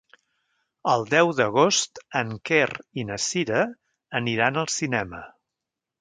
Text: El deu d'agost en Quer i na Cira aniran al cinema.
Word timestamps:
El 0.93 1.03
deu 1.09 1.33
d'agost 1.39 2.01
en 2.21 2.33
Quer 2.51 2.67
i 3.03 3.05
na 3.11 3.19
Cira 3.27 3.61
aniran 4.21 4.59
al 4.63 4.73
cinema. 4.81 5.21